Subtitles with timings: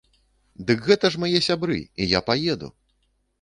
[0.69, 2.73] Дык гэта ж мае сябры, і я паеду!